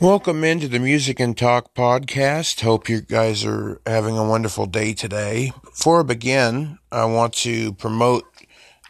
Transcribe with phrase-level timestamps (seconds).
[0.00, 2.62] Welcome into the Music and Talk podcast.
[2.62, 5.52] Hope you guys are having a wonderful day today.
[5.62, 8.24] Before I begin, I want to promote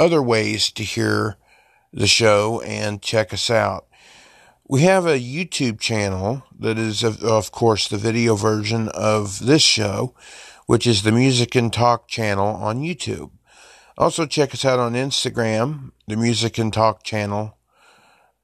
[0.00, 1.36] other ways to hear
[1.92, 3.86] the show and check us out.
[4.66, 9.62] We have a YouTube channel that is, of, of course, the video version of this
[9.62, 10.14] show,
[10.64, 13.30] which is the Music and Talk channel on YouTube.
[13.98, 17.58] Also, check us out on Instagram, the Music and Talk channel.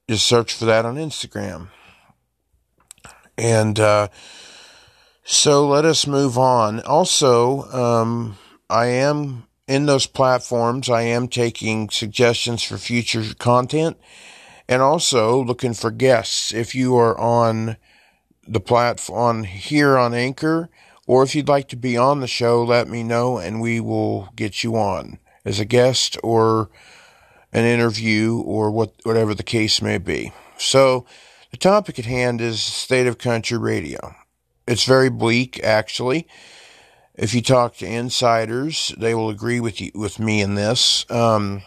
[0.06, 1.68] Just search for that on Instagram.
[3.40, 4.08] And uh,
[5.24, 6.80] so let us move on.
[6.80, 8.36] Also, um,
[8.68, 13.96] I am in those platforms, I am taking suggestions for future content
[14.68, 16.52] and also looking for guests.
[16.52, 17.76] If you are on
[18.46, 20.68] the platform here on Anchor,
[21.06, 24.28] or if you'd like to be on the show, let me know and we will
[24.36, 26.68] get you on as a guest or
[27.52, 30.32] an interview or what, whatever the case may be.
[30.58, 31.06] So,
[31.50, 34.14] the topic at hand is state of country radio.
[34.66, 36.28] It's very bleak, actually.
[37.14, 41.04] If you talk to insiders, they will agree with you with me in this.
[41.10, 41.62] Um,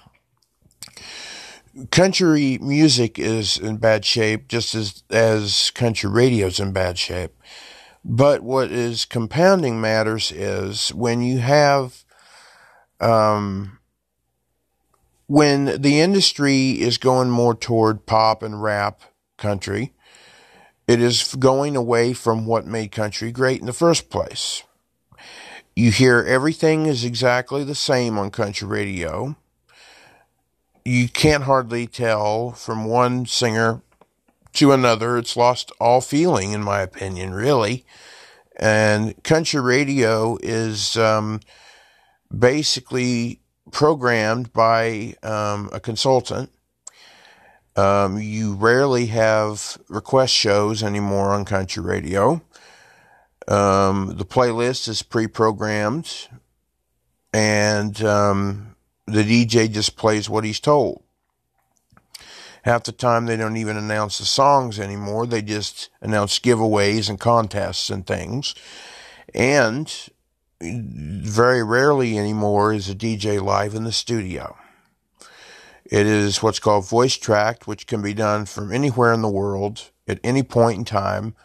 [1.92, 7.34] country music is in bad shape, just as as country radio is in bad shape.
[8.06, 12.04] But what is compounding matters is when you have
[13.00, 13.80] um,
[15.28, 19.02] when the industry is going more toward pop and rap
[19.44, 19.92] country.
[20.88, 24.64] It is going away from what made country great in the first place.
[25.76, 29.36] You hear everything is exactly the same on country radio.
[30.86, 33.82] You can't hardly tell from one singer
[34.54, 35.18] to another.
[35.18, 37.86] It's lost all feeling, in my opinion, really.
[38.58, 41.42] And country radio is um,
[42.38, 43.40] basically
[43.72, 46.50] programmed by um, a consultant
[47.76, 52.42] um, you rarely have request shows anymore on country radio.
[53.48, 56.30] Um, the playlist is pre programmed,
[57.34, 58.76] and um,
[59.06, 61.04] the DJ just plays what he's told.
[62.64, 67.20] Half the time, they don't even announce the songs anymore, they just announce giveaways and
[67.20, 68.56] contests and things.
[69.34, 69.94] And
[70.62, 74.56] very rarely anymore is a DJ live in the studio.
[75.86, 79.92] It is what's called voice tracked, which can be done from anywhere in the world
[80.08, 81.36] at any point in time.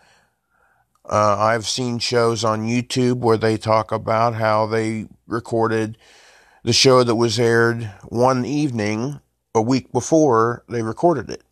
[1.04, 5.96] Uh, I've seen shows on YouTube where they talk about how they recorded
[6.62, 9.20] the show that was aired one evening
[9.54, 11.42] a week before they recorded it.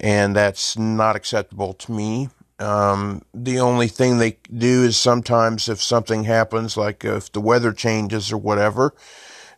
[0.00, 2.30] And that's not acceptable to me.
[2.58, 7.72] Um, the only thing they do is sometimes if something happens, like if the weather
[7.72, 8.94] changes or whatever,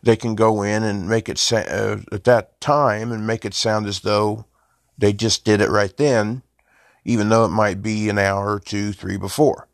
[0.03, 3.53] they can go in and make it sa- uh, at that time and make it
[3.53, 4.45] sound as though
[4.97, 6.43] they just did it right then,
[7.05, 9.67] even though it might be an hour two, three before.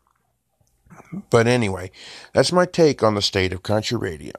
[1.30, 1.90] But anyway,
[2.32, 4.32] that's my take on the state of country radio.